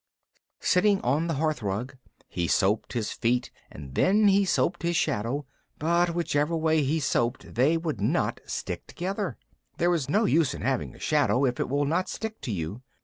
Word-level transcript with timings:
Sitting 0.61 0.99
on 1.01 1.27
the 1.27 1.35
hearthrug, 1.35 1.95
he 2.27 2.47
soaped 2.47 2.93
his 2.93 3.11
feet 3.11 3.51
and 3.69 3.93
then 3.93 4.29
he 4.29 4.45
soaped 4.45 4.81
his 4.81 4.95
shadow, 4.95 5.45
but 5.77 6.15
whichever 6.15 6.57
way 6.57 6.81
he 6.81 6.99
soaped 6.99 7.53
they 7.53 7.77
would 7.77 8.01
not 8.01 8.39
stick 8.47 8.87
together. 8.87 9.37
There 9.77 9.93
is 9.93 10.09
no 10.09 10.25
use 10.25 10.55
in 10.55 10.63
having 10.63 10.95
a 10.95 10.99
shadow 10.99 11.45
if 11.45 11.59
it 11.59 11.69
will 11.69 11.85
not 11.85 12.09
stick 12.09 12.41
to 12.41 12.51
you. 12.51 12.81